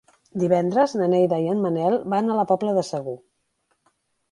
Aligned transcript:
Divendres 0.43 0.95
na 1.01 1.09
Neida 1.15 1.39
i 1.43 1.51
en 1.51 1.61
Manel 1.67 1.99
van 2.15 2.33
a 2.33 2.39
la 2.41 2.47
Pobla 2.55 2.75
de 2.81 2.87
Segur. 2.91 3.17